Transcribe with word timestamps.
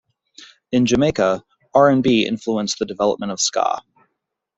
In 0.71 0.87
Jamaica, 0.87 1.43
R 1.75 1.89
and 1.91 2.01
B 2.01 2.25
influenced 2.25 2.79
the 2.79 2.87
development 2.87 3.31
of 3.31 3.39
ska. 3.39 3.83